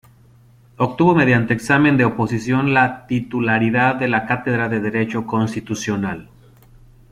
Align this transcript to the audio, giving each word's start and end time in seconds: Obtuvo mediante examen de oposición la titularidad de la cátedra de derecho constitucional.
Obtuvo 0.77 1.13
mediante 1.13 1.53
examen 1.53 1.95
de 1.95 2.05
oposición 2.05 2.73
la 2.73 3.05
titularidad 3.05 3.97
de 3.97 4.07
la 4.07 4.25
cátedra 4.25 4.67
de 4.67 4.79
derecho 4.79 5.27
constitucional. 5.27 6.27